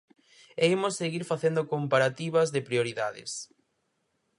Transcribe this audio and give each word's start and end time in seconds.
E 0.63 0.65
imos 0.75 0.97
seguir 1.01 1.23
facendo 1.31 1.67
comparativas 1.73 2.47
de 2.53 2.61
prioridades. 2.69 3.31